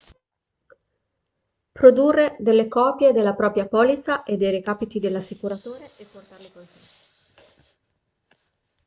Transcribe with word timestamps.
produrre 1.73 2.35
delle 2.39 2.67
copie 2.67 3.11
della 3.11 3.35
propria 3.35 3.67
polizza 3.67 4.23
e 4.23 4.35
dei 4.35 4.49
recapiti 4.49 4.97
dell'assicuratore 4.97 5.91
e 5.97 6.05
portarle 6.05 6.51
con 6.51 6.65
sé 6.65 6.79